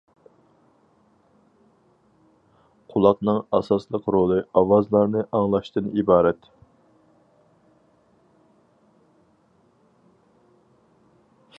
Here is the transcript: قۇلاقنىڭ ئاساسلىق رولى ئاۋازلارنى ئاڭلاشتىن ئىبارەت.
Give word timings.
قۇلاقنىڭ 2.93 3.37
ئاساسلىق 3.57 4.09
رولى 4.15 4.39
ئاۋازلارنى 4.61 5.23
ئاڭلاشتىن 5.41 5.91
ئىبارەت. 5.91 6.49